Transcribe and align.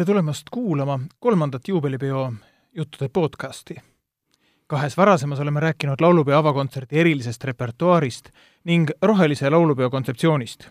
tere 0.00 0.06
tulemast 0.06 0.46
kuulama 0.50 1.00
kolmandat 1.18 1.68
juubelipeo 1.68 2.32
juttude 2.74 3.08
podcasti. 3.08 3.76
kahes 4.66 4.96
varasemas 4.96 5.40
oleme 5.40 5.60
rääkinud 5.60 6.00
laulupeo 6.00 6.38
avakontserdi 6.38 6.98
erilisest 6.98 7.44
repertuaarist 7.44 8.28
ning 8.64 8.90
rohelise 9.02 9.50
laulupeo 9.50 9.90
kontseptsioonist. 9.90 10.68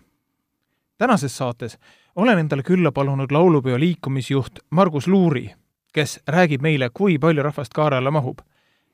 tänases 0.98 1.36
saates 1.36 1.78
olen 2.16 2.38
endale 2.38 2.62
külla 2.62 2.92
palunud 2.92 3.30
laulupeo 3.30 3.80
liikumisjuht 3.80 4.58
Margus 4.70 5.08
Luuri, 5.08 5.50
kes 5.92 6.20
räägib 6.28 6.62
meile, 6.62 6.90
kui 6.94 7.18
palju 7.18 7.42
rahvast 7.42 7.72
kaare 7.72 7.96
alla 7.96 8.10
mahub. 8.10 8.38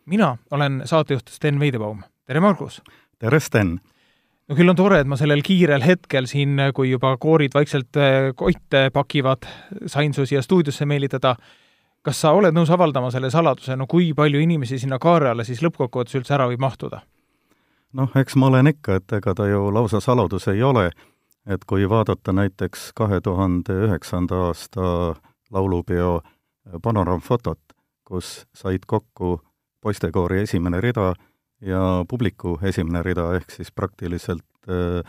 mina 0.06 0.36
olen 0.50 0.82
saatejuht 0.84 1.28
Sten 1.28 1.60
Veidebaum. 1.60 2.02
tere, 2.24 2.40
Margus! 2.40 2.82
tere, 3.18 3.40
Sten! 3.40 3.80
No 4.48 4.56
küll 4.56 4.70
on 4.70 4.78
tore, 4.78 5.00
et 5.02 5.10
ma 5.10 5.18
sellel 5.18 5.42
kiirel 5.46 5.84
hetkel 5.84 6.28
siin, 6.30 6.58
kui 6.74 6.90
juba 6.90 7.16
koorid 7.20 7.54
vaikselt 7.54 7.98
äh, 8.00 8.30
kotte 8.36 8.88
pakivad, 8.94 9.48
sain 9.90 10.14
su 10.14 10.26
siia 10.26 10.42
stuudiosse 10.42 10.86
meelitada. 10.86 11.36
kas 12.06 12.20
sa 12.22 12.30
oled 12.38 12.54
nõus 12.54 12.70
avaldama 12.70 13.10
selle 13.10 13.32
saladuse, 13.34 13.74
no 13.76 13.88
kui 13.90 14.12
palju 14.14 14.38
inimesi 14.38 14.78
sinna 14.78 14.98
kaare 15.02 15.30
alla 15.30 15.44
siis 15.44 15.62
lõppkokkuvõttes 15.62 16.14
üldse 16.14 16.34
ära 16.34 16.46
võib 16.46 16.62
mahtuda? 16.62 17.02
noh, 17.92 18.10
eks 18.14 18.36
ma 18.36 18.46
olen 18.46 18.70
ikka, 18.70 19.00
et 19.00 19.12
ega 19.18 19.34
ta 19.34 19.46
ju 19.48 19.70
lausa 19.74 20.00
saladus 20.00 20.48
ei 20.52 20.62
ole, 20.62 20.90
et 21.46 21.64
kui 21.64 21.88
vaadata 21.88 22.32
näiteks 22.32 22.92
kahe 22.94 23.20
tuhande 23.20 23.74
üheksanda 23.88 24.46
aasta 24.48 25.16
laulupeo 25.50 26.20
panoraamfotot, 26.82 27.60
kus 28.04 28.46
said 28.54 28.86
kokku 28.86 29.40
poistekoori 29.80 30.40
esimene 30.40 30.80
rida 30.80 31.14
ja 31.60 32.04
publiku 32.08 32.58
esimene 32.62 33.02
rida, 33.02 33.30
ehk 33.36 33.50
siis 33.50 33.72
praktiliselt 33.72 34.68
äh, 34.68 35.02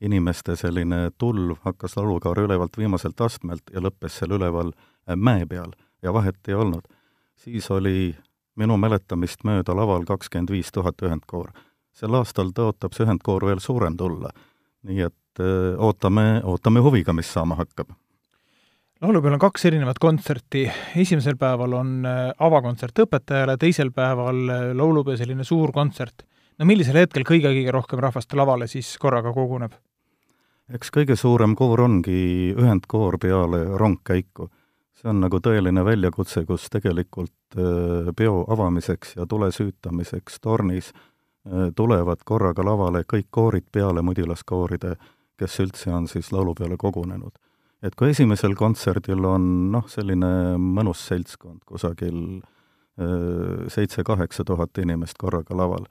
inimeste 0.00 0.56
selline 0.56 1.10
tulv 1.18 1.56
hakkas 1.62 1.96
laulukaare 1.96 2.42
ülevalt 2.42 2.78
viimaselt 2.78 3.20
astmelt 3.20 3.70
ja 3.74 3.80
lõppes 3.80 4.18
seal 4.18 4.34
üleval 4.38 4.72
äh, 4.72 5.16
mäe 5.16 5.46
peal 5.46 5.72
ja 6.02 6.12
vahet 6.12 6.48
ei 6.48 6.54
olnud. 6.54 6.88
siis 7.36 7.70
oli 7.70 8.16
minu 8.56 8.76
mäletamist 8.76 9.44
mööda 9.44 9.74
laval 9.76 10.04
kakskümmend 10.04 10.50
viis 10.50 10.72
tuhat 10.72 11.02
ühendkoor. 11.02 11.52
sel 11.92 12.14
aastal 12.14 12.50
tõotab 12.50 12.94
see 12.94 13.06
ühendkoor 13.06 13.46
veel 13.46 13.60
suurem 13.60 13.96
tulla. 13.96 14.30
nii 14.82 15.00
et 15.00 15.40
äh, 15.40 15.78
ootame, 15.78 16.40
ootame 16.44 16.80
huviga, 16.80 17.12
mis 17.12 17.32
saama 17.32 17.54
hakkab 17.54 17.94
laulupeol 19.02 19.34
on 19.34 19.42
kaks 19.42 19.64
erinevat 19.66 19.98
kontserti, 19.98 20.62
esimesel 20.96 21.34
päeval 21.38 21.74
on 21.74 21.94
äh, 22.06 22.20
avakontsert 22.38 23.02
õpetajale, 23.04 23.56
teisel 23.58 23.90
päeval 23.94 24.42
äh, 24.46 24.66
laulupeo 24.78 25.18
selline 25.18 25.44
suur 25.44 25.72
kontsert. 25.74 26.22
no 26.58 26.68
millisel 26.68 27.00
hetkel 27.00 27.24
kõige-kõige 27.26 27.74
rohkem 27.74 28.02
rahvast 28.02 28.34
lavale 28.38 28.68
siis 28.70 28.94
korraga 29.02 29.32
koguneb? 29.34 29.74
eks 30.72 30.94
kõige 30.94 31.16
suurem 31.18 31.56
koor 31.58 31.82
ongi 31.82 32.54
ühendkoor 32.54 33.18
peale 33.18 33.64
rongkäiku. 33.78 34.48
see 34.94 35.10
on 35.10 35.20
nagu 35.20 35.40
tõeline 35.42 35.84
väljakutse, 35.84 36.44
kus 36.46 36.70
tegelikult 36.70 37.58
äh, 37.58 38.12
peo 38.16 38.44
avamiseks 38.48 39.16
ja 39.16 39.26
tule 39.26 39.50
süütamiseks 39.52 40.40
tornis 40.40 40.92
tulevad 41.74 42.20
korraga 42.24 42.62
lavale 42.62 43.00
kõik 43.02 43.26
koorid 43.34 43.64
peale 43.72 44.02
mudilaskooride, 44.02 44.94
kes 45.34 45.58
üldse 45.58 45.90
on 45.90 46.06
siis 46.06 46.28
laulupeole 46.30 46.76
kogunenud 46.78 47.34
et 47.82 47.94
kui 47.98 48.12
esimesel 48.12 48.54
kontserdil 48.58 49.24
on 49.26 49.48
noh, 49.74 49.88
selline 49.90 50.32
mõnus 50.58 51.02
seltskond, 51.08 51.62
kusagil 51.66 52.40
seitse-kaheksa 53.72 54.44
tuhat 54.44 54.78
inimest 54.78 55.16
korraga 55.18 55.56
laval, 55.56 55.86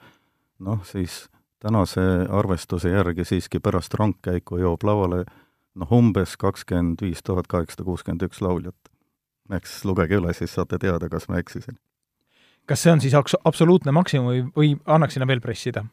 noh 0.62 0.84
siis 0.86 1.26
tänase 1.62 2.00
arvestuse 2.30 2.92
järgi 2.92 3.26
siiski 3.26 3.60
pärast 3.62 3.94
rongkäiku 3.98 4.60
jõuab 4.60 4.86
lavale 4.86 5.24
noh, 5.78 5.92
umbes 5.94 6.36
kakskümmend 6.40 7.02
viis 7.02 7.22
tuhat 7.24 7.48
kaheksasada 7.50 7.86
kuuskümmend 7.86 8.26
üks 8.26 8.42
lauljat. 8.44 8.76
eks 9.52 9.82
lugege 9.84 10.16
üle, 10.16 10.32
siis 10.32 10.54
saate 10.54 10.78
teada, 10.78 11.08
kas 11.08 11.28
ma 11.28 11.38
eksisin. 11.42 11.78
kas 12.66 12.82
see 12.82 12.92
on 12.92 13.00
siis 13.00 13.14
absoluutne 13.44 13.92
maksimum 13.92 14.30
või, 14.30 14.42
või 14.56 14.72
annaks 14.86 15.18
sinna 15.18 15.26
veel 15.26 15.40
pressida? 15.40 15.84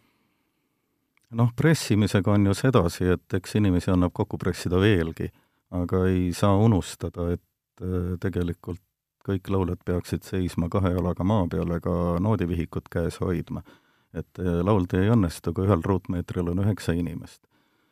noh, 1.30 1.52
pressimisega 1.56 2.32
on 2.32 2.46
ju 2.46 2.54
sedasi, 2.54 3.06
et 3.16 3.34
eks 3.34 3.56
inimesi 3.56 3.92
annab 3.92 4.14
kokku 4.14 4.38
pressida 4.38 4.80
veelgi 4.82 5.30
aga 5.72 6.06
ei 6.10 6.30
saa 6.34 6.56
unustada, 6.58 7.32
et 7.36 7.84
äh, 7.84 8.16
tegelikult 8.22 8.82
kõik 9.30 9.52
lauljad 9.52 9.84
peaksid 9.86 10.26
seisma 10.26 10.70
kahe 10.72 10.94
jalaga 10.96 11.26
maa 11.28 11.46
peal 11.52 11.70
ega 11.76 11.94
noodivihikut 12.24 12.90
käes 12.92 13.20
hoidma. 13.22 13.64
et 14.14 14.40
äh, 14.40 14.64
laulda 14.66 15.02
ei 15.02 15.12
õnnestu, 15.14 15.54
kui 15.54 15.68
ühel 15.68 15.84
ruutmeetril 15.86 16.50
on 16.50 16.64
üheksa 16.66 16.94
inimest. 16.94 17.42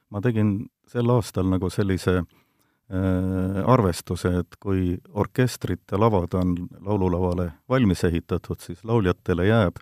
ma 0.10 0.22
tegin 0.22 0.70
sel 0.88 1.10
aastal 1.10 1.46
nagu 1.50 1.70
sellise 1.70 2.18
äh, 2.18 3.62
arvestuse, 3.66 4.40
et 4.40 4.58
kui 4.60 4.98
orkestrite 5.14 5.98
lavad 5.98 6.34
on 6.34 6.56
laululavale 6.80 7.52
valmis 7.70 8.04
ehitatud, 8.04 8.60
siis 8.60 8.84
lauljatele 8.84 9.48
jääb 9.48 9.78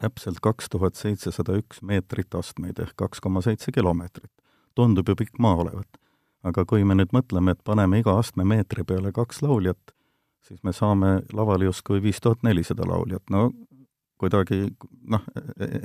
täpselt 0.00 0.40
kaks 0.40 0.68
tuhat 0.72 0.96
seitsesada 0.96 1.56
üks 1.60 1.82
meetrit 1.82 2.34
astmeid 2.34 2.78
ehk 2.80 2.96
kaks 2.96 3.20
koma 3.20 3.40
seitse 3.44 3.72
kilomeetrit. 3.72 4.32
tundub 4.74 5.08
ju 5.08 5.16
pikk 5.16 5.38
maa 5.38 5.56
olevat 5.56 5.99
aga 6.46 6.64
kui 6.64 6.84
me 6.84 6.96
nüüd 6.96 7.12
mõtleme, 7.16 7.54
et 7.54 7.64
paneme 7.64 8.00
iga 8.00 8.16
astmemeetri 8.20 8.84
peale 8.88 9.12
kaks 9.16 9.42
lauljat, 9.44 9.94
siis 10.46 10.62
me 10.64 10.72
saame 10.76 11.20
lavale 11.36 11.68
justkui 11.68 12.00
viis 12.02 12.20
tuhat 12.20 12.44
nelisada 12.46 12.86
lauljat, 12.88 13.24
no 13.30 13.50
kuidagi 14.20 14.68
noh, 15.08 15.24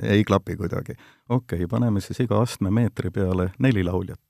ei 0.02 0.24
klapi 0.24 0.56
kuidagi. 0.56 0.96
okei 1.28 1.64
okay,, 1.64 1.68
paneme 1.70 2.00
siis 2.04 2.20
iga 2.24 2.40
astmemeetri 2.42 3.10
peale 3.10 3.50
neli 3.58 3.84
lauljat. 3.84 4.22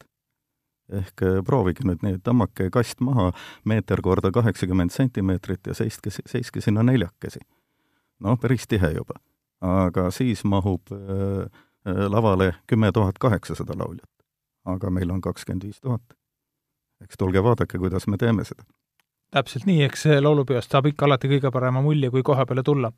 ehk 0.92 1.22
eh, 1.26 1.38
proovige 1.42 1.82
nüüd 1.82 2.02
nii, 2.06 2.18
tõmmake 2.22 2.68
kast 2.70 3.00
maha 3.02 3.32
meeter 3.66 3.98
korda 4.02 4.30
kaheksakümmend 4.30 4.94
sentimeetrit 4.94 5.66
ja 5.66 5.74
seiske, 5.74 6.10
seiske 6.14 6.60
sinna 6.62 6.82
neljakesi. 6.86 7.42
noh, 8.20 8.38
päris 8.38 8.66
tihe 8.66 8.92
juba. 8.94 9.18
aga 9.60 10.10
siis 10.10 10.44
mahub 10.44 10.92
äh, 10.92 11.50
lavale 11.86 12.54
kümme 12.66 12.92
tuhat 12.92 13.18
kaheksasada 13.18 13.78
lauljat 13.78 14.15
aga 14.66 14.90
meil 14.90 15.10
on 15.14 15.20
kakskümmend 15.24 15.68
viis 15.68 15.80
tuhat. 15.80 16.02
eks 17.04 17.18
tulge 17.18 17.42
vaadake, 17.42 17.78
kuidas 17.78 18.06
me 18.06 18.16
teeme 18.16 18.44
seda. 18.44 18.64
täpselt 19.30 19.66
nii, 19.66 19.82
eks 19.88 20.06
laulupeost 20.20 20.72
saab 20.72 20.90
ikka 20.92 21.06
alati 21.06 21.30
kõige 21.34 21.52
parema 21.52 21.82
mulje, 21.82 22.10
kui 22.10 22.22
koha 22.22 22.46
peale 22.46 22.62
tulla. 22.62 22.90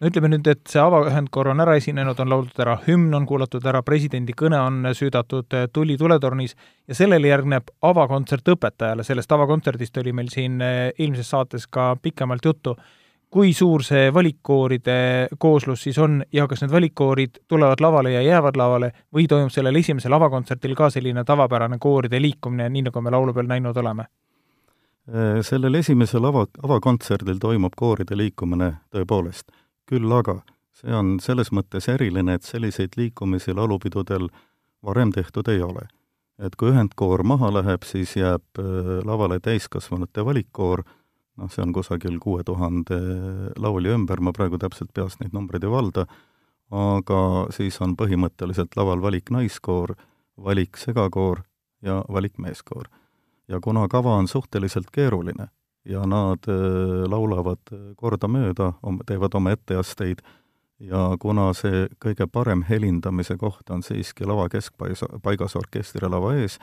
no 0.00 0.10
ütleme 0.10 0.30
nüüd, 0.32 0.46
et 0.46 0.66
see 0.68 0.82
avaühendkoor 0.82 1.52
on 1.54 1.64
ära 1.64 1.74
esinenud, 1.80 2.20
on 2.20 2.30
lauldud 2.34 2.60
ära 2.64 2.76
hümn, 2.86 3.14
on 3.14 3.26
kuulatud 3.26 3.64
ära, 3.66 3.82
presidendi 3.82 4.36
kõne 4.36 4.60
on 4.60 4.92
süüdatud 4.94 5.58
Tuli 5.72 5.96
tuletornis 5.98 6.54
ja 6.86 6.94
sellele 6.94 7.28
järgneb 7.32 7.72
avakontsert 7.82 8.54
õpetajale, 8.54 9.04
sellest 9.04 9.32
avakontserdist 9.32 9.96
oli 10.04 10.12
meil 10.12 10.30
siin 10.34 10.60
eelmises 10.62 11.30
saates 11.34 11.66
ka 11.66 11.94
pikemalt 12.02 12.44
juttu 12.44 12.76
kui 13.30 13.52
suur 13.52 13.82
see 13.84 14.08
valikkooride 14.14 15.28
kooslus 15.38 15.82
siis 15.82 15.98
on 15.98 16.22
ja 16.32 16.46
kas 16.48 16.62
need 16.62 16.72
valikkoorid 16.72 17.42
tulevad 17.48 17.82
lavale 17.84 18.12
ja 18.12 18.22
jäävad 18.22 18.56
lavale 18.56 18.92
või 19.14 19.26
toimub 19.28 19.52
sellel 19.52 19.76
esimesel 19.76 20.12
avakontserdil 20.16 20.74
ka 20.74 20.90
selline 20.90 21.24
tavapärane 21.24 21.78
kooride 21.80 22.20
liikumine, 22.22 22.68
nii 22.68 22.88
nagu 22.88 23.02
me 23.04 23.12
laulupeol 23.12 23.50
näinud 23.50 23.76
oleme? 23.76 24.08
Äh, 25.08 25.40
sellel 25.42 25.74
esimesel 25.74 26.24
ava, 26.24 26.46
avakontserdil 26.62 27.38
toimub 27.40 27.76
kooride 27.76 28.16
liikumine 28.16 28.74
tõepoolest, 28.94 29.52
küll 29.88 30.12
aga 30.12 30.40
see 30.78 30.94
on 30.94 31.18
selles 31.20 31.52
mõttes 31.52 31.88
eriline, 31.90 32.34
et 32.38 32.46
selliseid 32.46 32.96
liikumisi 32.96 33.54
laulupidudel 33.56 34.28
varem 34.84 35.12
tehtud 35.12 35.48
ei 35.48 35.62
ole. 35.62 35.88
et 36.38 36.54
kui 36.54 36.68
ühendkoor 36.70 37.24
maha 37.26 37.48
läheb, 37.50 37.82
siis 37.82 38.12
jääb 38.16 38.60
äh, 38.62 39.00
lavale 39.04 39.40
täiskasvanute 39.42 40.24
valikkoor, 40.24 40.84
noh, 41.38 41.50
see 41.52 41.62
on 41.62 41.72
kusagil 41.72 42.18
kuue 42.22 42.44
tuhande 42.46 42.98
laulja 43.56 43.96
ümber, 43.96 44.20
ma 44.20 44.34
praegu 44.36 44.58
täpselt 44.60 44.92
peast 44.94 45.22
neid 45.22 45.36
numbreid 45.36 45.64
ei 45.64 45.72
valda, 45.72 46.06
aga 46.74 47.20
siis 47.54 47.78
on 47.84 47.94
põhimõtteliselt 47.96 48.76
laval 48.76 49.02
valik 49.02 49.30
naiskoor, 49.32 49.94
valik 50.36 50.76
segakoor 50.76 51.44
ja 51.82 52.02
valik 52.12 52.38
meeskoor. 52.38 52.88
ja 53.48 53.60
kuna 53.60 53.88
kava 53.88 54.16
on 54.20 54.28
suhteliselt 54.28 54.90
keeruline 54.92 55.48
ja 55.84 56.02
nad 56.06 56.44
äh, 56.48 57.06
laulavad 57.08 57.72
kordamööda, 57.96 58.72
teevad 59.06 59.34
oma 59.34 59.54
etteasteid 59.56 60.20
ja 60.78 61.16
kuna 61.20 61.52
see 61.56 61.86
kõige 62.02 62.26
parem 62.30 62.62
helindamise 62.68 63.36
koht 63.36 63.70
on 63.70 63.82
siiski 63.82 64.26
lava 64.28 64.48
keskpaigas, 64.52 65.04
paigas 65.22 65.56
orkestri 65.56 66.08
lava 66.08 66.34
ees, 66.36 66.58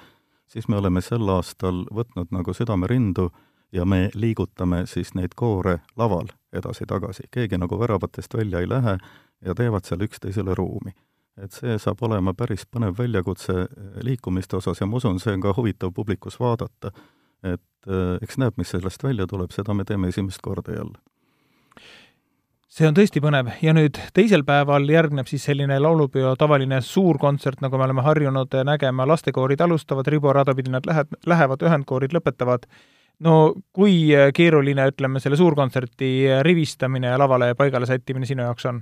siis 0.48 0.68
me 0.70 0.78
oleme 0.78 1.02
sel 1.02 1.30
aastal 1.30 1.86
võtnud 1.92 2.32
nagu 2.32 2.54
südamerindu 2.54 3.32
ja 3.72 3.86
me 3.86 4.10
liigutame 4.14 4.86
siis 4.86 5.14
neid 5.14 5.36
koore 5.36 5.80
laval 5.98 6.28
edasi-tagasi, 6.54 7.28
keegi 7.32 7.58
nagu 7.58 7.80
väravatest 7.80 8.34
välja 8.38 8.60
ei 8.60 8.70
lähe 8.70 8.98
ja 9.46 9.56
teevad 9.56 9.86
seal 9.86 10.02
üksteisele 10.02 10.56
ruumi. 10.56 10.92
et 11.38 11.52
see 11.52 11.74
saab 11.80 12.00
olema 12.08 12.32
päris 12.34 12.64
põnev 12.72 12.96
väljakutse 12.98 13.54
eh, 13.62 13.98
liikumiste 14.08 14.56
osas 14.56 14.80
ja 14.80 14.86
ma 14.88 14.96
usun, 15.02 15.20
see 15.20 15.34
on 15.34 15.42
ka 15.42 15.54
huvitav 15.58 15.92
publikus 15.94 16.40
vaadata. 16.40 16.92
et 17.44 17.88
äh, 17.88 18.16
eks 18.22 18.38
näeb, 18.38 18.54
mis 18.58 18.70
sellest 18.70 19.04
välja 19.04 19.28
tuleb, 19.28 19.52
seda 19.52 19.74
me 19.74 19.84
teeme 19.84 20.08
esimest 20.08 20.42
korda 20.42 20.72
jälle. 20.72 20.98
See 22.76 22.88
on 22.88 22.96
tõesti 22.96 23.22
põnev. 23.24 23.54
Ja 23.62 23.72
nüüd 23.72 24.00
teisel 24.14 24.42
päeval 24.44 24.90
järgneb 24.90 25.30
siis 25.32 25.44
selline 25.48 25.78
laulupeo 25.80 26.34
tavaline 26.36 26.82
suur 26.82 27.20
kontsert, 27.22 27.62
nagu 27.62 27.78
me 27.78 27.86
oleme 27.86 28.04
harjunud 28.04 28.58
nägema, 28.68 29.06
lastekoorid 29.08 29.62
alustavad, 29.62 30.08
riburada 30.12 30.56
pidi 30.56 30.74
nad 30.74 30.88
lähe-, 30.90 31.06
lähevad, 31.26 31.62
ühendkoorid 31.64 32.16
lõpetavad 32.18 32.66
no 33.24 33.54
kui 33.74 34.10
keeruline, 34.36 34.90
ütleme, 34.92 35.22
selle 35.24 35.38
suurkontserti 35.40 36.42
rivistamine 36.44 37.14
ja 37.14 37.20
lavale 37.22 37.54
paigale 37.56 37.88
sättimine 37.90 38.28
sinu 38.28 38.44
jaoks 38.44 38.68
on? 38.72 38.82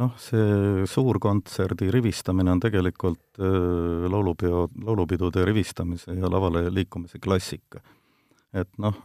noh, 0.00 0.14
see 0.18 0.86
suurkontserdi 0.90 1.90
rivistamine 1.94 2.50
on 2.50 2.62
tegelikult 2.62 3.38
äh, 3.38 4.06
laulupeo, 4.10 4.68
laulupidude 4.86 5.44
rivistamise 5.46 6.16
ja 6.18 6.30
lavale 6.30 6.66
liikumise 6.74 7.20
klassika. 7.22 7.82
et 8.54 8.70
noh, 8.78 8.96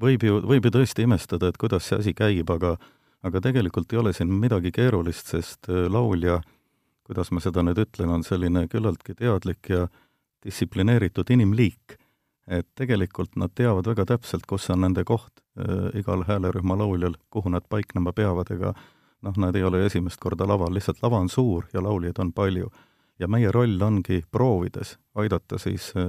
võib 0.00 0.26
ju, 0.26 0.42
võib 0.42 0.66
ju 0.66 0.74
tõesti 0.74 1.06
imestada, 1.06 1.48
et 1.48 1.58
kuidas 1.58 1.88
see 1.88 1.98
asi 2.02 2.14
käib, 2.14 2.50
aga 2.50 2.76
aga 3.24 3.40
tegelikult 3.40 3.92
ei 3.92 4.00
ole 4.00 4.12
siin 4.12 4.32
midagi 4.36 4.72
keerulist, 4.74 5.30
sest 5.32 5.70
laulja, 5.88 6.40
kuidas 7.08 7.30
ma 7.32 7.40
seda 7.40 7.64
nüüd 7.64 7.80
ütlen, 7.80 8.12
on 8.12 8.24
selline 8.26 8.66
küllaltki 8.68 9.16
teadlik 9.16 9.70
ja 9.72 9.86
distsiplineeritud 10.44 11.30
inimliik. 11.32 11.96
Et 12.46 12.66
tegelikult 12.76 13.36
nad 13.40 13.52
teavad 13.54 13.86
väga 13.88 14.04
täpselt, 14.14 14.46
kus 14.46 14.68
on 14.70 14.84
nende 14.84 15.04
koht 15.04 15.40
äh, 15.58 15.88
igal 15.98 16.24
häälerühma 16.28 16.76
lauljal, 16.78 17.16
kuhu 17.30 17.52
nad 17.52 17.64
paiknema 17.68 18.12
peavad, 18.12 18.50
ega 18.52 18.74
noh, 19.24 19.36
nad 19.36 19.56
ei 19.56 19.64
ole 19.64 19.84
esimest 19.86 20.20
korda 20.20 20.46
laval, 20.48 20.74
lihtsalt 20.74 21.02
lava 21.02 21.20
on 21.22 21.30
suur 21.32 21.68
ja 21.72 21.82
lauljaid 21.82 22.18
on 22.18 22.32
palju. 22.32 22.70
ja 23.18 23.28
meie 23.28 23.50
roll 23.52 23.82
ongi 23.82 24.24
proovides 24.30 24.96
aidata 25.14 25.58
siis 25.58 25.92
äh, 25.96 26.02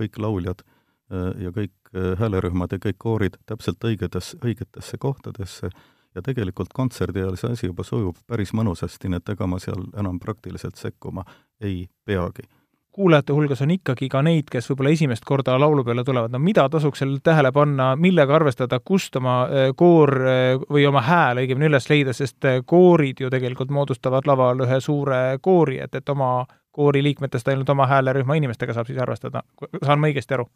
kõik 0.00 0.18
lauljad 0.18 0.64
äh, 0.66 1.42
ja 1.44 1.52
kõik 1.54 1.92
äh, 1.94 2.16
häälerühmad 2.18 2.72
ja 2.72 2.78
kõik 2.82 2.98
koorid 2.98 3.36
täpselt 3.46 3.84
õigetes, 3.84 4.34
õigetesse 4.42 4.98
kohtadesse 4.98 5.70
ja 6.14 6.22
tegelikult 6.22 6.74
kontserdi 6.74 7.22
ajal 7.22 7.38
see 7.38 7.52
asi 7.52 7.70
juba 7.70 7.86
sujub 7.86 8.18
päris 8.26 8.52
mõnusasti, 8.52 9.08
nii 9.08 9.22
et 9.22 9.32
ega 9.36 9.46
ma 9.46 9.60
seal 9.62 9.86
enam 9.96 10.18
praktiliselt 10.20 10.76
sekkuma 10.76 11.24
ei 11.60 11.86
peagi 12.04 12.48
kuulajate 12.92 13.32
hulgas 13.32 13.62
on 13.62 13.70
ikkagi 13.72 14.08
ka 14.12 14.22
neid, 14.22 14.48
kes 14.52 14.68
võib-olla 14.70 14.92
esimest 14.92 15.24
korda 15.24 15.54
laulu 15.60 15.84
peale 15.84 16.04
tulevad, 16.04 16.32
no 16.32 16.40
mida 16.42 16.66
tasuks 16.72 17.00
seal 17.02 17.14
tähele 17.24 17.52
panna, 17.52 17.92
millega 17.96 18.36
arvestada, 18.36 18.80
kust 18.84 19.16
oma 19.16 19.36
äh, 19.46 19.70
koor 19.76 20.12
äh, 20.20 20.64
või 20.68 20.84
oma 20.88 21.04
hääl 21.06 21.42
õigemini 21.42 21.70
üles 21.70 21.88
leida, 21.90 22.12
sest 22.16 22.44
äh, 22.48 22.60
koorid 22.66 23.22
ju 23.24 23.30
tegelikult 23.32 23.72
moodustavad 23.72 24.28
laval 24.28 24.60
ühe 24.66 24.80
suure 24.84 25.22
koori, 25.40 25.80
et, 25.84 25.94
et 25.94 26.12
oma 26.12 26.44
koori 26.72 27.02
liikmetest 27.04 27.48
ainult 27.48 27.72
oma 27.72 27.88
häälerühma 27.88 28.36
inimestega 28.40 28.76
saab 28.76 28.88
siis 28.88 29.00
arvestada, 29.00 29.44
saan 29.82 30.00
ma 30.00 30.12
õigesti 30.12 30.36
aru? 30.36 30.48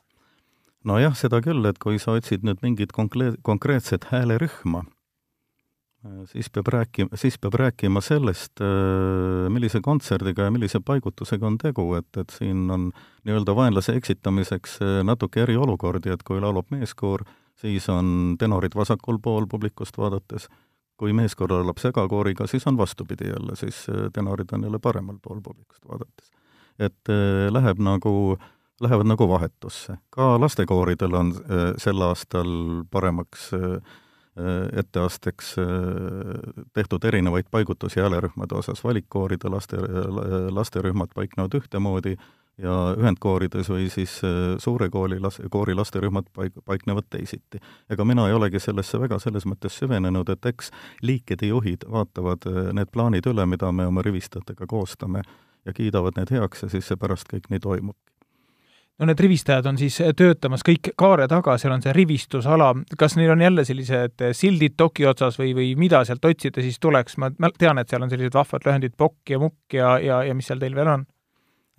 nojah, 0.87 1.17
seda 1.19 1.41
küll, 1.43 1.65
et 1.67 1.81
kui 1.83 1.99
sa 1.99 2.15
otsid 2.15 2.45
nüüd 2.47 2.61
mingit 2.63 2.93
konkreet-, 2.95 3.41
konkreetset 3.43 4.07
häälerühma, 4.13 4.85
siis 6.25 6.51
peab 6.51 6.69
rääkima, 6.73 7.17
siis 7.19 7.39
peab 7.39 7.55
rääkima 7.55 8.01
sellest, 8.01 8.61
äh, 8.61 9.49
millise 9.53 9.81
kontserdiga 9.81 10.47
ja 10.47 10.53
millise 10.55 10.81
paigutusega 10.85 11.47
on 11.47 11.59
tegu, 11.59 11.87
et, 11.99 12.09
et 12.21 12.33
siin 12.35 12.71
on 12.71 12.91
nii-öelda 13.25 13.55
vaenlase 13.57 13.97
eksitamiseks 13.99 14.79
äh, 14.83 15.01
natuke 15.07 15.43
eriolukordi, 15.45 16.13
et 16.15 16.23
kui 16.27 16.41
laulab 16.41 16.71
meeskoor, 16.75 17.25
siis 17.61 17.89
on 17.93 18.37
tenorid 18.39 18.77
vasakul 18.77 19.21
pool 19.23 19.47
publikust 19.51 19.99
vaadates, 19.99 20.49
kui 20.97 21.13
meeskoor 21.17 21.53
laulab 21.53 21.81
segakooriga, 21.83 22.47
siis 22.47 22.67
on 22.67 22.79
vastupidi 22.79 23.29
jälle, 23.29 23.57
siis 23.57 23.85
tenorid 24.13 24.53
on 24.53 24.65
jälle 24.65 24.79
paremal 24.83 25.19
pool 25.23 25.41
publikust 25.45 25.85
vaadates. 25.89 26.33
et 26.79 27.09
läheb 27.51 27.79
nagu, 27.81 28.39
lähevad 28.81 29.07
nagu 29.07 29.29
vahetusse. 29.29 29.97
ka 30.11 30.41
lastekooridel 30.41 31.15
on 31.15 31.35
sel 31.79 32.03
aastal 32.03 32.49
paremaks 32.91 33.53
äh, 33.55 33.81
Äh, 33.81 34.06
etteasteks 34.77 35.59
äh, 35.59 35.67
tehtud 36.73 37.05
erinevaid 37.05 37.47
paigutusi 37.51 38.01
häälerühmade 38.01 38.55
osas, 38.55 38.85
valikkooride 38.85 39.49
laste, 39.49 39.77
lasterühmad 40.51 41.15
paiknevad 41.15 41.57
ühtemoodi 41.57 42.17
ja 42.61 42.75
ühendkoorides 42.99 43.71
või 43.73 43.89
siis 43.93 44.19
äh, 44.25 44.57
suure 44.59 44.91
kooli 44.93 45.21
las-, 45.21 45.41
koori 45.51 45.75
lasterühmad 45.75 46.29
paik-, 46.37 46.61
paiknevad 46.65 47.09
teisiti. 47.11 47.61
ega 47.91 48.05
mina 48.05 48.29
ei 48.29 48.37
olegi 48.37 48.61
sellesse 48.61 49.01
väga 49.01 49.19
selles 49.19 49.47
mõttes 49.49 49.79
süvenenud, 49.81 50.29
et 50.29 50.53
eks 50.53 50.71
liikide 51.03 51.49
juhid 51.53 51.89
vaatavad 51.91 52.45
need 52.77 52.93
plaanid 52.93 53.27
üle, 53.27 53.47
mida 53.47 53.73
me 53.73 53.87
oma 53.87 54.05
rivistajatega 54.05 54.67
koostame, 54.67 55.23
ja 55.67 55.73
kiidavad 55.73 56.21
need 56.21 56.31
heaks 56.31 56.63
ja 56.63 56.69
siis 56.69 56.89
see 56.89 57.01
pärast 57.01 57.33
kõik 57.33 57.49
nii 57.51 57.65
toimubki 57.65 58.16
no 58.99 59.07
need 59.07 59.21
rivistajad 59.21 59.67
on 59.69 59.79
siis 59.81 59.99
töötamas 60.17 60.65
kõik 60.67 60.93
kaare 60.99 61.27
taga, 61.29 61.57
seal 61.61 61.75
on 61.75 61.83
see 61.85 61.93
rivistusala, 61.97 62.71
kas 62.99 63.17
neil 63.19 63.35
on 63.35 63.45
jälle 63.45 63.65
sellised 63.69 64.25
sildid 64.37 64.77
toki 64.77 65.07
otsas 65.09 65.39
või, 65.41 65.53
või 65.57 65.69
mida 65.79 66.03
sealt 66.09 66.25
otsida 66.25 66.65
siis 66.65 66.81
tuleks, 66.81 67.19
ma 67.21 67.31
tean, 67.59 67.79
et 67.79 67.93
seal 67.93 68.07
on 68.07 68.13
sellised 68.13 68.37
vahvad 68.37 68.65
lühendid 68.67 68.97
pokk 68.97 69.35
ja 69.35 69.41
mukk 69.43 69.77
ja, 69.77 69.97
ja, 70.03 70.23
ja 70.25 70.37
mis 70.37 70.49
seal 70.49 70.63
teil 70.63 70.77
veel 70.79 70.93
on? 70.95 71.07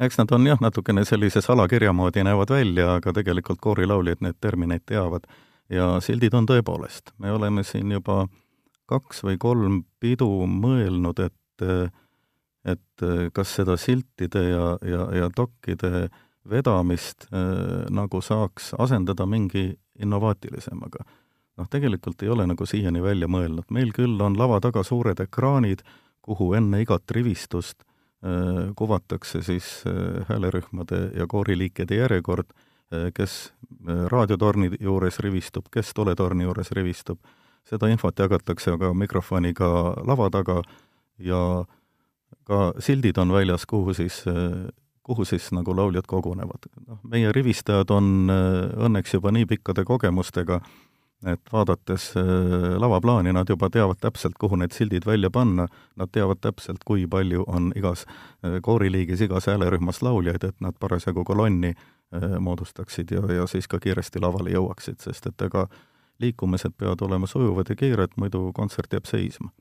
eks 0.03 0.19
nad 0.19 0.31
on 0.35 0.45
jah, 0.45 0.59
natukene 0.61 1.05
sellise 1.09 1.41
salakirja 1.41 1.93
moodi 1.93 2.21
näevad 2.25 2.53
välja, 2.53 2.99
aga 2.99 3.13
tegelikult 3.17 3.61
koorilauljad 3.61 4.21
neid 4.21 4.37
termineid 4.41 4.85
teavad. 4.85 5.25
ja 5.69 5.95
sildid 6.01 6.37
on 6.37 6.45
tõepoolest, 6.47 7.15
me 7.17 7.31
oleme 7.31 7.63
siin 7.65 7.91
juba 7.91 8.27
kaks 8.87 9.23
või 9.25 9.39
kolm 9.41 9.81
pidu 9.99 10.29
mõelnud, 10.47 11.25
et 11.25 11.33
et 12.67 13.03
kas 13.33 13.51
seda 13.55 13.77
siltide 13.79 14.41
ja, 14.43 14.63
ja, 14.83 15.03
ja 15.15 15.27
dokkide 15.33 15.89
äh, 16.03 16.23
vedamist 16.49 17.27
äh, 17.31 17.85
nagu 17.89 18.21
saaks 18.21 18.73
asendada 18.79 19.25
mingi 19.25 19.71
innovaatilisemaga. 19.99 21.05
noh, 21.57 21.65
tegelikult 21.69 22.21
ei 22.21 22.29
ole 22.29 22.45
nagu 22.45 22.65
siiani 22.69 23.01
välja 23.01 23.27
mõelnud, 23.27 23.65
meil 23.73 23.89
küll 23.93 24.21
on 24.21 24.35
lava 24.37 24.59
taga 24.61 24.83
suured 24.85 25.17
ekraanid, 25.19 25.81
kuhu 26.21 26.51
enne 26.53 26.83
igat 26.83 27.11
rivistust 27.11 27.81
äh, 27.81 28.69
kuvatakse 28.75 29.41
siis 29.41 29.83
äh, 29.89 30.25
häälerühmade 30.29 31.11
ja 31.17 31.27
kooriliikide 31.27 32.03
järjekord, 32.03 32.53
kes 33.13 33.51
raadiotorni 34.07 34.69
juures 34.79 35.17
rivistub, 35.19 35.65
kes 35.67 35.89
tuletorni 35.91 36.45
juures 36.45 36.69
rivistub, 36.71 37.17
seda 37.67 37.89
infot 37.91 38.15
jagatakse 38.15 38.71
aga 38.71 38.93
mikrofoniga 38.95 39.67
lava 40.07 40.29
taga 40.31 40.61
ja 41.19 41.65
ka 42.47 42.61
sildid 42.79 43.19
on 43.19 43.33
väljas, 43.35 43.65
kuhu 43.67 43.91
siis 43.97 44.21
kuhu 45.07 45.25
siis 45.25 45.51
nagu 45.55 45.75
lauljad 45.75 46.07
kogunevad. 46.07 46.67
noh, 46.87 46.99
meie 47.03 47.31
rivistajad 47.31 47.91
on 47.95 48.29
äh, 48.31 48.85
õnneks 48.87 49.15
juba 49.15 49.31
nii 49.31 49.45
pikkade 49.47 49.85
kogemustega, 49.87 50.59
et 51.25 51.51
vaadates 51.53 52.09
äh, 52.19 52.25
lavaplaani, 52.83 53.33
nad 53.33 53.49
juba 53.49 53.69
teavad 53.73 54.01
täpselt, 54.03 54.35
kuhu 54.39 54.59
need 54.59 54.75
sildid 54.75 55.07
välja 55.07 55.31
panna, 55.31 55.67
nad 55.95 56.11
teavad 56.11 56.41
täpselt, 56.43 56.83
kui 56.85 57.07
palju 57.07 57.45
on 57.47 57.71
igas 57.75 58.03
äh, 58.07 58.59
kooriliigis, 58.61 59.23
igas 59.23 59.47
häälerühmas 59.47 60.03
lauljaid, 60.03 60.43
et 60.43 60.59
nad 60.61 60.75
parasjagu 60.79 61.23
kolonni 61.23 61.75
moodustaksid 62.39 63.09
ja, 63.11 63.19
ja 63.35 63.45
siis 63.51 63.65
ka 63.67 63.81
kiiresti 63.83 64.21
lavale 64.23 64.53
jõuaksid, 64.53 65.01
sest 65.03 65.25
et 65.27 65.41
ega 65.43 65.65
liikumised 66.23 66.71
peavad 66.79 67.01
olema 67.03 67.27
sujuvad 67.27 67.67
ja 67.67 67.75
kiired, 67.75 68.13
muidu 68.15 68.45
kontsert 68.55 68.95
jääb 68.95 69.09
seisma 69.09 69.51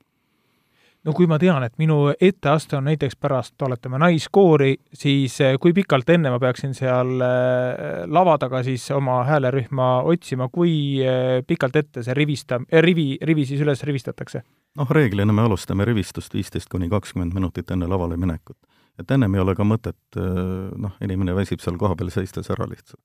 no 1.07 1.13
kui 1.15 1.27
ma 1.29 1.37
tean, 1.39 1.63
et 1.63 1.75
minu 1.79 2.11
etteaste 2.11 2.77
on 2.77 2.87
näiteks 2.89 3.15
pärast, 3.21 3.55
oletame, 3.63 3.99
naiskoori, 4.01 4.73
siis 4.93 5.39
eh, 5.43 5.55
kui 5.61 5.73
pikalt 5.75 6.09
enne 6.13 6.31
ma 6.33 6.39
peaksin 6.41 6.75
seal 6.77 7.13
eh, 7.23 8.03
lava 8.11 8.35
taga 8.41 8.61
siis 8.65 8.89
oma 8.95 9.21
häälerühma 9.27 9.89
otsima, 10.11 10.49
kui 10.53 10.99
eh, 11.03 11.39
pikalt 11.47 11.79
ette 11.79 12.03
see 12.05 12.15
rivista-, 12.17 12.59
rivi, 12.83 13.09
rivi 13.23 13.47
siis 13.47 13.63
üles 13.63 13.83
rivistatakse? 13.87 14.43
noh, 14.77 14.89
reeglina 14.93 15.33
me 15.33 15.47
alustame 15.47 15.87
rivistust 15.87 16.35
viisteist 16.35 16.69
kuni 16.69 16.89
kakskümmend 16.91 17.33
minutit 17.33 17.71
enne 17.73 17.87
lavale 17.89 18.17
minekut. 18.19 18.57
et 18.99 19.11
ennem 19.11 19.35
ei 19.35 19.41
ole 19.41 19.55
ka 19.55 19.63
mõtet, 19.65 20.17
noh, 20.17 20.97
inimene 21.01 21.35
väsib 21.37 21.63
seal 21.63 21.79
kohapeal 21.79 22.11
seistes 22.13 22.51
ära 22.53 22.67
lihtsalt 22.67 23.01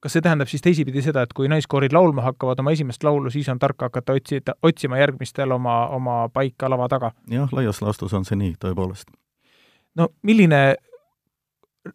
kas 0.00 0.14
see 0.14 0.24
tähendab 0.24 0.50
siis 0.50 0.62
teisipidi 0.62 1.02
seda, 1.02 1.24
et 1.26 1.32
kui 1.34 1.48
naiskoorid 1.50 1.94
laulma 1.94 2.24
hakkavad 2.28 2.60
oma 2.62 2.74
esimest 2.74 3.04
laulu, 3.04 3.30
siis 3.34 3.48
on 3.50 3.58
tark 3.58 3.80
hakata 3.82 4.14
otsida, 4.18 4.54
otsima 4.62 4.98
järgmistel 5.00 5.52
oma, 5.54 5.80
oma 5.94 6.18
paika 6.32 6.70
lava 6.70 6.88
taga? 6.88 7.12
jah, 7.30 7.48
laias 7.52 7.82
laastus 7.82 8.14
on 8.14 8.26
see 8.28 8.38
nii, 8.38 8.54
tõepoolest. 8.62 9.10
no 9.98 10.10
milline 10.22 10.62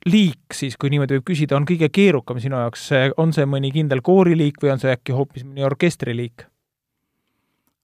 liik 0.10 0.56
siis, 0.56 0.76
kui 0.80 0.90
niimoodi 0.90 1.20
võib 1.20 1.28
küsida, 1.32 1.56
on 1.56 1.68
kõige 1.70 1.90
keerukam 1.94 2.40
sinu 2.42 2.58
jaoks, 2.60 2.90
on 3.22 3.34
see 3.36 3.46
mõni 3.48 3.72
kindel 3.76 4.02
kooriliik 4.04 4.58
või 4.64 4.74
on 4.74 4.82
see 4.82 4.92
äkki 4.92 5.16
hoopis 5.16 5.48
mõni 5.48 5.64
orkestriliik? 5.68 6.48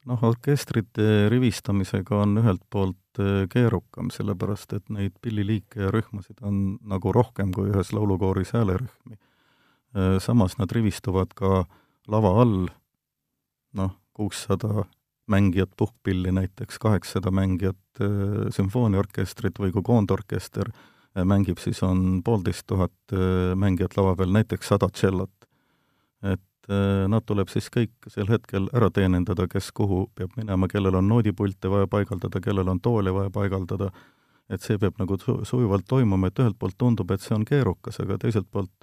noh, 0.09 0.19
orkestrite 0.25 1.29
rivistamisega 1.31 2.23
on 2.25 2.35
ühelt 2.41 2.63
poolt 2.73 3.23
eh, 3.23 3.47
keerukam, 3.51 4.11
sellepärast 4.11 4.75
et 4.75 4.85
neid 4.91 5.15
pilliliike 5.21 5.85
ja 5.85 5.95
rühmasid 5.95 6.43
on 6.43 6.79
nagu 6.83 7.15
rohkem 7.15 7.55
kui 7.55 7.71
ühes 7.71 7.93
laulukooris 7.95 8.55
häälerühmi 8.57 9.15
Äh, 9.15 9.28
samas 10.21 10.57
nad 10.59 10.71
rivistuvad 10.71 11.31
ka 11.33 11.63
lava 12.07 12.33
all, 12.41 12.67
noh, 13.73 13.95
kuussada 14.13 14.85
mängijat 15.29 15.69
puhkpilli 15.77 16.31
näiteks, 16.31 16.79
kaheksasada 16.79 17.31
mängijat 17.31 18.01
äh, 18.01 18.49
sümfooniaorkestrit 18.55 19.59
või 19.61 19.73
kui 19.73 19.85
koondorkester 19.85 20.71
äh, 20.73 21.25
mängib, 21.25 21.61
siis 21.61 21.83
on 21.85 22.21
poolteist 22.25 22.65
tuhat 22.67 23.15
mängijat 23.55 23.97
lava 23.97 24.15
peal, 24.15 24.33
näiteks 24.33 24.73
sada 24.73 24.89
tšellot. 24.89 25.33
et 26.23 26.41
nad 27.09 27.23
tuleb 27.25 27.47
siis 27.49 27.65
kõik 27.73 28.09
sel 28.11 28.27
hetkel 28.29 28.67
ära 28.75 28.89
teenindada, 28.93 29.47
kes 29.49 29.71
kuhu 29.73 30.03
peab 30.13 30.35
minema, 30.37 30.67
kellel 30.69 30.99
on 30.99 31.07
noodipulte 31.07 31.71
vaja 31.71 31.87
paigaldada, 31.89 32.41
kellel 32.43 32.67
on 32.69 32.81
toole 32.83 33.13
vaja 33.15 33.31
paigaldada, 33.33 33.87
et 34.49 34.61
see 34.61 34.77
peab 34.77 34.99
nagu 34.99 35.17
su-, 35.17 35.39
sujuvalt 35.47 35.87
toimuma, 35.89 36.27
et 36.27 36.41
ühelt 36.43 36.59
poolt 36.59 36.77
tundub, 36.77 37.09
et 37.11 37.23
see 37.23 37.33
on 37.33 37.45
keerukas, 37.47 37.97
aga 38.03 38.19
teiselt 38.21 38.51
poolt 38.51 38.78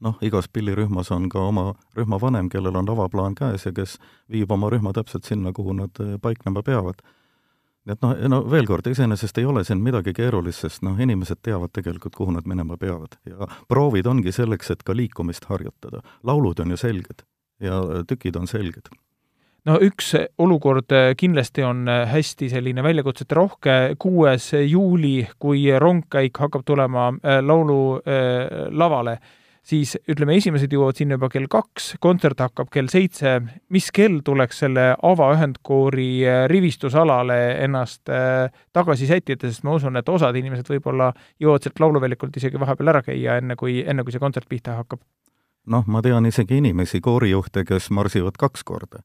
noh, 0.00 0.18
igas 0.22 0.48
pillirühmas 0.52 1.10
on 1.14 1.28
ka 1.28 1.42
oma 1.50 1.72
rühmavanem, 1.96 2.48
kellel 2.52 2.76
on 2.76 2.86
lavaplaan 2.88 3.34
käes 3.38 3.66
ja 3.66 3.72
kes 3.74 3.98
viib 4.32 4.50
oma 4.54 4.70
rühma 4.70 4.92
täpselt 4.96 5.24
sinna, 5.28 5.52
kuhu 5.52 5.72
nad 5.76 6.02
äh, 6.02 6.16
paiknema 6.22 6.62
peavad. 6.62 7.02
et 7.88 8.02
noh, 8.04 8.14
no 8.28 8.42
veel 8.50 8.66
kord, 8.68 8.86
iseenesest 8.86 9.38
ei 9.38 9.44
ole 9.48 9.64
siin 9.64 9.80
midagi 9.80 10.12
keerulist, 10.12 10.60
sest 10.66 10.82
noh, 10.84 10.98
inimesed 11.00 11.40
teavad 11.42 11.72
tegelikult, 11.72 12.14
kuhu 12.16 12.34
nad 12.36 12.46
minema 12.46 12.76
peavad 12.76 13.16
ja 13.26 13.48
proovid 13.68 14.06
ongi 14.06 14.32
selleks, 14.32 14.70
et 14.70 14.82
ka 14.84 14.96
liikumist 14.96 15.44
harjutada. 15.48 16.02
laulud 16.22 16.60
on 16.60 16.70
ju 16.70 16.76
selged 16.76 17.24
ja 17.60 17.82
tükid 18.08 18.36
on 18.36 18.46
selged 18.46 18.92
no 19.66 19.78
üks 19.82 20.14
olukord 20.38 20.92
kindlasti 21.18 21.62
on 21.64 21.88
hästi 21.88 22.48
selline 22.48 22.82
väljakutsete 22.82 23.34
rohke, 23.34 23.96
kuues 23.98 24.52
juuli, 24.52 25.28
kui 25.38 25.66
rongkäik 25.78 26.38
hakkab 26.38 26.62
tulema 26.64 27.12
laululavale 27.42 29.12
äh,, 29.12 29.34
siis 29.68 29.94
ütleme, 30.08 30.36
esimesed 30.38 30.72
jõuavad 30.72 30.98
sinna 30.98 31.18
juba 31.18 31.28
kell 31.32 31.48
kaks, 31.50 31.90
kontsert 32.00 32.40
hakkab 32.40 32.70
kell 32.72 32.88
seitse. 32.92 33.38
mis 33.74 33.90
kell 33.94 34.20
tuleks 34.24 34.62
selle 34.64 34.86
avaühendkoori 35.02 36.08
äh, 36.24 36.40
rivistusalale 36.50 37.38
ennast 37.64 38.08
äh, 38.08 38.48
tagasi 38.72 39.06
sättida, 39.10 39.48
sest 39.48 39.64
ma 39.68 39.76
usun, 39.76 39.96
et 40.00 40.08
osad 40.08 40.36
inimesed 40.36 40.68
võib-olla 40.72 41.12
jõuavad 41.40 41.66
sealt 41.66 41.84
lauluväljakult 41.84 42.36
isegi 42.40 42.60
vahepeal 42.60 42.94
ära 42.94 43.04
käia, 43.04 43.38
enne 43.42 43.56
kui, 43.56 43.82
enne 43.84 44.04
kui 44.04 44.14
see 44.14 44.24
kontsert 44.24 44.48
pihta 44.48 44.78
hakkab? 44.80 45.04
noh, 45.68 45.84
ma 45.86 46.00
tean 46.02 46.24
isegi 46.24 46.62
inimesi, 46.62 47.02
koorijuhte, 47.04 47.64
kes 47.68 47.90
marsivad 47.92 48.40
kaks 48.40 48.64
korda, 48.64 49.04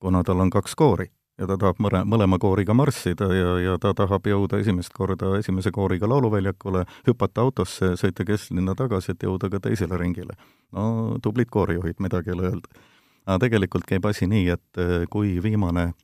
kuna 0.00 0.24
tal 0.24 0.40
on 0.40 0.50
kaks 0.50 0.74
koori 0.74 1.10
ja 1.40 1.48
ta 1.48 1.56
tahab 1.60 1.80
mõle, 1.82 2.02
mõlema 2.08 2.38
kooriga 2.40 2.74
marssida 2.76 3.30
ja, 3.32 3.54
ja 3.64 3.78
ta 3.80 3.94
tahab 3.96 4.26
jõuda 4.28 4.60
esimest 4.60 4.92
korda 4.96 5.32
esimese 5.38 5.72
kooriga 5.74 6.08
lauluväljakule, 6.10 6.84
hüpata 7.08 7.44
autosse, 7.44 7.94
sõita 8.00 8.26
kesklinna 8.28 8.76
tagasi, 8.78 9.14
et 9.14 9.24
jõuda 9.26 9.50
ka 9.52 9.62
teisele 9.68 9.98
ringile. 10.00 10.36
no 10.76 11.16
tublid 11.22 11.50
koorijuhid, 11.50 11.98
midagi 11.98 12.30
ei 12.30 12.36
ole 12.36 12.46
öelda. 12.50 12.84
aga 13.26 13.38
tegelikult 13.46 13.88
käib 13.88 14.06
asi 14.06 14.26
nii, 14.26 14.48
et 14.48 14.78
eh, 14.78 15.06
kui 15.10 15.38
viimane 15.42 15.86
äh, 15.90 15.94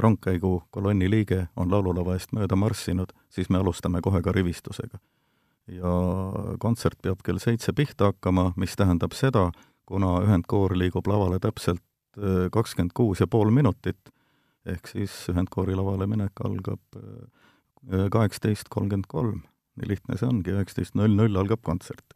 rongkäigu 0.00 0.62
kolonni 0.70 1.10
liige 1.10 1.46
on 1.56 1.70
laululava 1.70 2.14
eest 2.14 2.32
mööda 2.32 2.56
marssinud, 2.56 3.12
siis 3.30 3.50
me 3.50 3.58
alustame 3.58 4.00
kohe 4.00 4.22
ka 4.22 4.32
rivistusega. 4.32 4.98
ja 5.66 5.96
kontsert 6.58 7.00
peab 7.02 7.24
kell 7.24 7.38
seitse 7.38 7.72
pihta 7.72 8.12
hakkama, 8.12 8.52
mis 8.56 8.76
tähendab 8.76 9.12
seda, 9.12 9.50
kuna 9.86 10.20
ühendkoor 10.22 10.76
liigub 10.78 11.06
lavale 11.06 11.38
täpselt 11.40 11.80
Äh, 11.80 11.85
kakskümmend 12.52 12.94
kuus 12.96 13.20
ja 13.20 13.26
pool 13.30 13.50
minutit, 13.52 14.12
ehk 14.66 14.88
siis 14.90 15.14
ühendkoori 15.32 15.76
lavale 15.76 16.08
minek 16.10 16.44
algab 16.44 16.98
äh, 16.98 18.06
kaheksateist 18.12 18.70
kolmkümmend 18.72 19.08
kolm. 19.08 19.42
nii 19.76 19.90
lihtne 19.90 20.16
see 20.16 20.24
ongi, 20.24 20.54
üheksateist 20.54 20.94
null 20.96 21.12
null 21.12 21.36
algab 21.36 21.60
kontsert. 21.62 22.14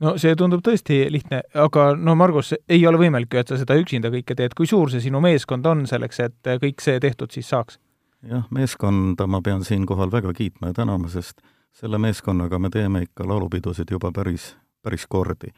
no 0.00 0.16
see 0.18 0.34
tundub 0.36 0.64
tõesti 0.66 1.04
lihtne, 1.12 1.42
aga 1.54 1.92
no 1.96 2.16
Margus, 2.18 2.54
ei 2.68 2.82
ole 2.86 2.98
võimalik 2.98 3.34
ju, 3.34 3.44
et 3.44 3.52
sa 3.52 3.60
seda 3.60 3.78
üksinda 3.78 4.10
kõike 4.10 4.34
teed, 4.36 4.56
kui 4.58 4.66
suur 4.66 4.90
see 4.90 5.04
sinu 5.04 5.22
meeskond 5.22 5.66
on 5.66 5.86
selleks, 5.86 6.20
et 6.26 6.52
kõik 6.64 6.82
see 6.82 7.00
tehtud 7.00 7.30
siis 7.30 7.48
saaks? 7.54 7.78
jah, 8.26 8.44
meeskonda 8.50 9.26
ma 9.30 9.40
pean 9.40 9.64
siinkohal 9.64 10.12
väga 10.12 10.34
kiitma 10.36 10.74
ja 10.74 10.80
tänama, 10.82 11.08
sest 11.08 11.40
selle 11.72 11.98
meeskonnaga 12.02 12.58
me 12.58 12.70
teeme 12.70 13.06
ikka 13.06 13.24
laulupidusid 13.28 13.94
juba 13.94 14.10
päris, 14.12 14.56
päris 14.82 15.06
kordi 15.06 15.54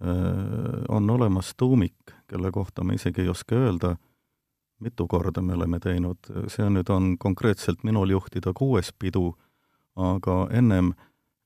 Äh, 0.00 0.84
on 0.88 1.10
olemas 1.10 1.52
tuumik, 1.56 1.96
kelle 2.30 2.52
kohta 2.54 2.84
ma 2.84 2.94
isegi 2.94 3.24
ei 3.24 3.28
oska 3.28 3.58
öelda, 3.58 3.96
mitu 4.80 5.06
korda 5.10 5.42
me 5.42 5.54
oleme 5.54 5.80
teinud, 5.82 6.30
see 6.48 6.68
nüüd 6.72 6.90
on 6.90 7.14
konkreetselt 7.18 7.84
minul 7.84 8.10
juhtida 8.14 8.54
kuues 8.56 8.92
pidu, 8.98 9.34
aga 9.96 10.46
ennem, 10.56 10.94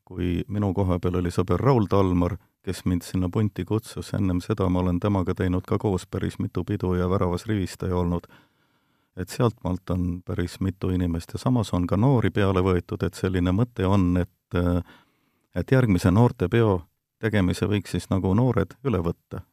kui 0.05 0.45
minu 0.49 0.75
koha 0.76 1.00
peal 1.00 1.19
oli 1.19 1.33
sõber 1.35 1.61
Raul 1.61 1.88
Talmar, 1.91 2.37
kes 2.64 2.85
mind 2.88 3.05
sinna 3.05 3.29
punti 3.29 3.64
kutsus, 3.64 4.12
ennem 4.17 4.41
seda 4.45 4.69
ma 4.73 4.81
olen 4.85 5.00
temaga 5.00 5.35
teinud 5.37 5.67
ka 5.69 5.79
koos 5.81 6.07
päris 6.07 6.38
mitu 6.38 6.64
pidu 6.64 6.95
ja 6.95 7.09
väravas 7.11 7.47
rivistaja 7.50 7.97
olnud. 7.97 8.26
et 9.17 9.29
sealtmaalt 9.29 9.91
on 9.91 10.23
päris 10.26 10.61
mitu 10.61 10.88
inimest 10.91 11.33
ja 11.33 11.38
samas 11.38 11.73
on 11.73 11.87
ka 11.87 11.97
noori 11.97 12.31
peale 12.31 12.61
võetud, 12.61 13.03
et 13.07 13.14
selline 13.14 13.53
mõte 13.53 13.87
on, 13.87 14.17
et 14.17 14.31
et 15.55 15.73
järgmise 15.73 16.11
noortepeo 16.11 16.83
tegemise 17.23 17.67
võiks 17.71 17.95
siis 17.95 18.09
nagu 18.11 18.35
noored 18.35 18.75
üle 18.85 19.00
võtta. 19.05 19.45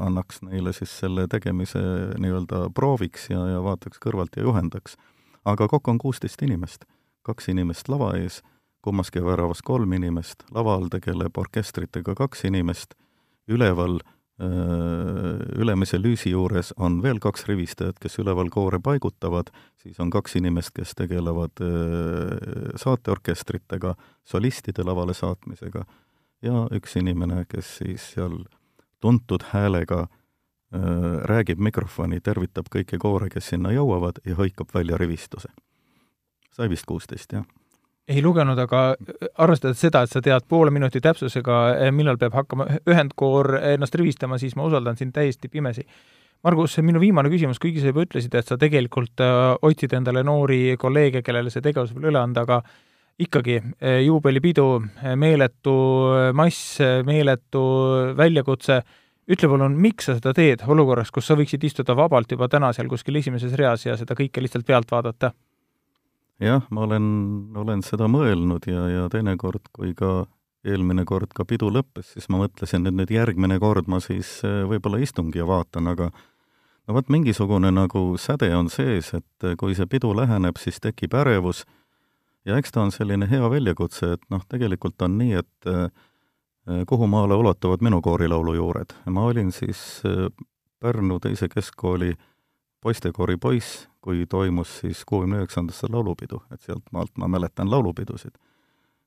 Annaks 0.00 0.42
neile 0.46 0.72
siis 0.72 0.92
selle 1.00 1.26
tegemise 1.28 1.80
nii-öelda 2.18 2.68
prooviks 2.74 3.28
ja, 3.30 3.40
ja 3.52 3.62
vaataks 3.64 4.00
kõrvalt 4.00 4.36
ja 4.36 4.46
juhendaks. 4.46 4.96
aga 5.44 5.68
kokku 5.68 5.90
on 5.90 5.98
kuusteist 5.98 6.42
inimest, 6.42 6.84
kaks 7.22 7.48
inimest 7.48 7.88
lava 7.88 8.14
ees, 8.16 8.42
kummaski 8.82 9.24
väravas 9.24 9.62
kolm 9.62 9.92
inimest, 9.92 10.44
laval 10.54 10.88
tegeleb 10.88 11.38
orkestritega 11.38 12.14
kaks 12.14 12.44
inimest, 12.44 12.94
üleval 13.48 13.98
ülemise 15.58 15.98
lüüsi 15.98 16.30
juures 16.30 16.70
on 16.76 17.00
veel 17.02 17.18
kaks 17.18 17.48
rivistajat, 17.48 17.98
kes 17.98 18.20
üleval 18.22 18.50
koore 18.54 18.78
paigutavad, 18.78 19.50
siis 19.82 19.98
on 19.98 20.12
kaks 20.14 20.36
inimest, 20.38 20.70
kes 20.76 20.94
tegelevad 20.94 21.58
saateorkestritega, 22.78 23.96
solistide 24.22 24.86
lavale 24.86 25.14
saatmisega. 25.14 25.82
Ja 26.42 26.68
üks 26.70 26.94
inimene, 27.00 27.48
kes 27.50 27.80
siis 27.80 28.12
seal 28.14 28.44
tuntud 29.00 29.44
häälega 29.52 30.00
äh, 30.06 30.80
räägib 31.30 31.58
mikrofoni, 31.58 32.20
tervitab 32.20 32.70
kõiki 32.74 32.98
koore, 32.98 33.30
kes 33.32 33.54
sinna 33.54 33.72
jõuavad 33.72 34.22
ja 34.26 34.36
hõikab 34.38 34.74
välja 34.74 34.98
rivistuse. 34.98 35.48
sai 36.52 36.68
vist 36.68 36.86
kuusteist, 36.86 37.32
jah? 37.32 37.46
ei 38.08 38.22
lugenud, 38.24 38.58
aga 38.58 38.82
arvestades 39.38 39.80
seda, 39.80 40.02
et 40.02 40.12
sa 40.12 40.22
tead 40.24 40.46
poole 40.48 40.72
minuti 40.72 41.00
täpsusega, 41.04 41.58
eh, 41.76 41.90
millal 41.92 42.16
peab 42.16 42.34
hakkama 42.38 42.66
ühendkoor 42.88 43.58
ennast 43.74 43.94
rivistama, 44.00 44.38
siis 44.38 44.56
ma 44.56 44.64
usaldan 44.64 44.96
sind 44.96 45.12
täiesti 45.12 45.48
pimesi. 45.52 45.84
Margus, 46.44 46.78
minu 46.86 47.00
viimane 47.02 47.28
küsimus, 47.28 47.58
kuigi 47.58 47.82
sa 47.82 47.90
juba 47.90 48.04
ütlesid, 48.06 48.34
et 48.38 48.46
sa 48.46 48.56
tegelikult 48.56 49.20
äh, 49.20 49.56
otsid 49.62 49.92
endale 49.98 50.22
noori 50.24 50.76
kolleege, 50.78 51.22
kellele 51.26 51.50
see 51.50 51.64
tegevus 51.64 51.92
veel 51.94 52.12
üle 52.12 52.20
anda, 52.22 52.46
aga 52.46 52.62
ikkagi 53.18 53.58
eh, 53.80 54.00
juubelipidu, 54.06 54.68
eh, 55.02 55.16
meeletu 55.18 55.74
eh, 56.14 56.30
mass, 56.36 56.78
meeletu 57.06 57.62
väljakutse, 58.16 58.78
ütle 59.28 59.50
palun, 59.50 59.74
miks 59.82 60.08
sa 60.08 60.16
seda 60.16 60.32
teed 60.36 60.62
olukorras, 60.70 61.10
kus 61.12 61.26
sa 61.28 61.36
võiksid 61.38 61.66
istuda 61.66 61.96
vabalt 61.98 62.30
juba 62.32 62.48
täna 62.48 62.70
seal 62.72 62.88
kuskil 62.88 63.18
esimeses 63.20 63.56
reas 63.58 63.84
ja 63.86 63.98
seda 63.98 64.16
kõike 64.18 64.42
lihtsalt 64.44 64.66
pealt 64.66 64.90
vaadata? 64.94 65.34
jah, 66.38 66.62
ma 66.70 66.84
olen, 66.86 67.06
olen 67.58 67.82
seda 67.82 68.06
mõelnud 68.06 68.68
ja, 68.70 68.84
ja 68.92 69.06
teinekord, 69.10 69.72
kui 69.74 69.90
ka 69.98 70.28
eelmine 70.68 71.02
kord 71.06 71.32
ka 71.34 71.42
pidu 71.48 71.72
lõppes, 71.74 72.12
siis 72.14 72.28
ma 72.30 72.38
mõtlesin, 72.44 72.86
et 72.86 72.94
nüüd 72.94 73.10
järgmine 73.10 73.58
kord 73.58 73.90
ma 73.90 73.98
siis 74.02 74.38
võib-olla 74.44 75.00
istungi 75.02 75.40
ja 75.40 75.46
vaatan, 75.48 75.90
aga 75.90 76.12
no 76.12 76.94
vot, 76.94 77.10
mingisugune 77.10 77.72
nagu 77.74 78.12
säde 78.22 78.52
on 78.54 78.70
sees, 78.70 79.10
et 79.18 79.48
kui 79.58 79.74
see 79.74 79.90
pidu 79.90 80.12
läheneb, 80.14 80.62
siis 80.62 80.78
tekib 80.84 81.18
ärevus 81.18 81.64
ja 82.48 82.56
eks 82.58 82.72
ta 82.72 82.82
on 82.82 82.92
selline 82.94 83.28
hea 83.30 83.50
väljakutse, 83.50 84.14
et 84.16 84.24
noh, 84.32 84.44
tegelikult 84.48 85.02
on 85.04 85.18
nii, 85.20 85.42
et 85.42 85.68
äh, 85.68 85.88
kuhu 86.88 87.08
maale 87.10 87.36
ulatuvad 87.36 87.84
minu 87.84 88.00
koorilaulu 88.04 88.54
juured. 88.56 88.94
ma 89.06 89.26
olin 89.28 89.52
siis 89.52 90.02
äh, 90.06 90.28
Pärnu 90.78 91.18
teise 91.20 91.48
keskkooli 91.50 92.12
poistekoori 92.80 93.36
poiss, 93.36 93.88
kui 94.00 94.26
toimus 94.30 94.78
siis 94.80 95.02
kuuekümne 95.04 95.40
üheksandasse 95.42 95.88
laulupidu, 95.90 96.38
et 96.54 96.60
sealt 96.62 96.84
maalt 96.92 97.10
ma 97.18 97.28
mäletan 97.28 97.70
laulupidusid. 97.70 98.38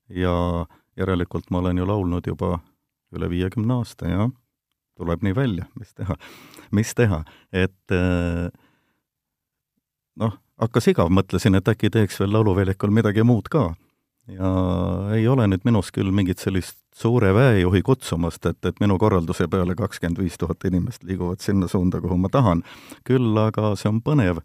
ja 0.09 0.65
järelikult 0.97 1.49
ma 1.51 1.57
olen 1.57 1.77
ju 1.77 1.87
laulnud 1.87 2.27
juba 2.27 2.59
üle 3.15 3.29
viiekümne 3.29 3.73
aasta 3.73 4.07
ja 4.07 4.29
tuleb 4.99 5.23
nii 5.23 5.35
välja, 5.35 5.65
mis 5.79 5.93
teha, 5.93 6.15
mis 6.71 6.93
teha, 6.95 7.23
et 7.53 7.95
äh, 7.95 8.51
noh, 10.15 10.37
hakkas 10.61 10.91
igav, 10.91 11.09
mõtlesin, 11.13 11.57
et 11.57 11.67
äkki 11.71 11.89
teeks 11.93 12.19
veel 12.21 12.33
Lauluväljakul 12.35 12.93
midagi 12.93 13.25
muud 13.27 13.49
ka. 13.51 13.71
ja 14.31 14.49
ei 15.15 15.25
ole 15.27 15.47
nüüd 15.49 15.63
minus 15.65 15.89
küll 15.91 16.11
mingit 16.13 16.39
sellist 16.39 16.77
suure 16.95 17.33
väejuhi 17.33 17.81
kutsumast, 17.81 18.45
et, 18.45 18.59
et 18.65 18.79
minu 18.79 18.97
korralduse 19.01 19.47
peale 19.49 19.75
kakskümmend 19.75 20.21
viis 20.21 20.37
tuhat 20.37 20.63
inimest 20.69 21.03
liiguvad 21.03 21.41
sinna 21.41 21.67
suunda, 21.67 22.01
kuhu 22.01 22.17
ma 22.17 22.29
tahan. 22.29 22.63
küll 23.07 23.37
aga 23.37 23.73
see 23.75 23.89
on 23.89 24.01
põnev 24.05 24.43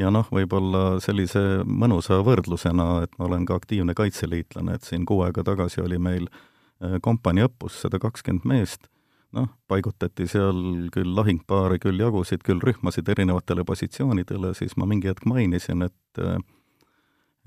ja 0.00 0.10
noh, 0.10 0.26
võib-olla 0.32 1.00
sellise 1.00 1.62
mõnusa 1.64 2.20
võrdlusena, 2.26 3.04
et 3.04 3.14
ma 3.18 3.28
olen 3.28 3.46
ka 3.46 3.60
aktiivne 3.60 3.94
kaitseliitlane, 3.94 4.74
et 4.74 4.86
siin 4.86 5.06
kuu 5.06 5.22
aega 5.26 5.44
tagasi 5.46 5.84
oli 5.84 5.98
meil 5.98 6.26
eh, 6.26 6.98
kompanii 7.00 7.46
õppus 7.46 7.82
sada 7.84 8.02
kakskümmend 8.02 8.48
meest 8.48 8.90
noh, 9.36 9.48
paigutati 9.68 10.26
seal 10.30 10.88
küll 10.94 11.12
lahingpaare, 11.16 11.78
küll 11.82 12.00
jagusid, 12.00 12.42
küll 12.46 12.62
rühmasid 12.64 13.08
erinevatele 13.12 13.64
positsioonidele, 13.66 14.54
siis 14.58 14.76
ma 14.80 14.88
mingi 14.90 15.10
hetk 15.10 15.28
mainisin, 15.30 15.86
et 15.86 16.24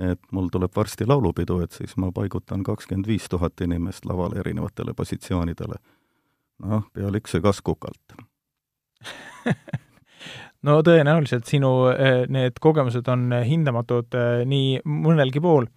et 0.01 0.19
mul 0.33 0.47
tuleb 0.49 0.73
varsti 0.75 1.05
laulupidu, 1.05 1.59
et 1.61 1.71
siis 1.71 1.93
ma 2.01 2.09
paigutan 2.11 2.63
kakskümmend 2.65 3.07
viis 3.07 3.27
tuhat 3.29 3.61
inimest 3.61 4.07
lavale 4.09 4.39
erinevatele 4.41 4.93
positsioonidele. 4.97 5.77
noh, 6.63 6.83
peale 6.93 7.19
üks 7.19 7.33
söögas 7.35 7.59
kukalt 7.65 8.13
no 10.67 10.77
tõenäoliselt 10.85 11.49
sinu 11.49 11.71
eh, 11.91 12.23
need 12.31 12.59
kogemused 12.61 13.07
on 13.11 13.33
hindamatud 13.43 14.15
eh, 14.15 14.43
nii 14.47 14.83
mõnelgi 14.85 15.41
pool 15.43 15.67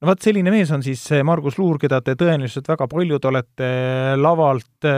no 0.00 0.10
vot, 0.10 0.22
selline 0.22 0.52
mees 0.52 0.70
on 0.74 0.84
siis 0.84 1.02
Margus 1.24 1.58
Luur, 1.58 1.78
keda 1.80 2.02
te 2.04 2.16
tõenäoliselt 2.18 2.68
väga 2.68 2.88
paljud 2.90 3.28
olete 3.30 3.70
lavalt 4.20 4.88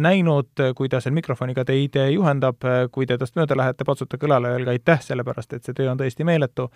näinud, 0.00 0.64
kui 0.76 0.90
ta 0.92 1.00
seal 1.04 1.16
mikrofoniga 1.16 1.64
teid 1.68 1.98
juhendab, 2.14 2.64
kui 2.92 3.06
te 3.06 3.18
tast 3.20 3.36
mööda 3.36 3.58
lähete, 3.58 3.84
patsutage 3.84 4.28
õlale 4.28 4.52
ja 4.52 4.60
öelge 4.60 4.76
aitäh, 4.76 5.02
sellepärast 5.10 5.56
et 5.56 5.64
see 5.64 5.76
töö 5.76 5.90
on 5.92 6.00
tõesti 6.00 6.24
meeletu. 6.24 6.70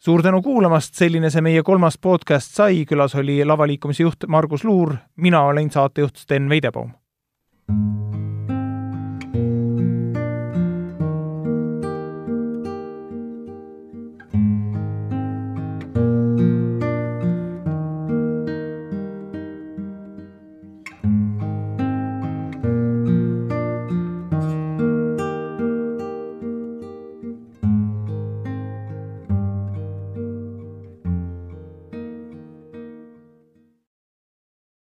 suur 0.00 0.22
tänu 0.22 0.42
kuulamast, 0.42 0.94
selline 0.94 1.30
see 1.30 1.42
meie 1.44 1.62
kolmas 1.62 1.98
podcast 1.98 2.54
sai, 2.56 2.84
külas 2.88 3.14
oli 3.14 3.44
lavaliikumise 3.44 4.02
juht 4.02 4.24
Margus 4.28 4.64
Luur, 4.64 4.96
mina 5.16 5.42
olen 5.42 5.70
saatejuht 5.70 6.16
Sten 6.16 6.48
Veidebaum 6.48 6.99